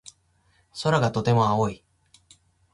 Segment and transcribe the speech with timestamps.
[0.81, 1.83] 空がとても青い。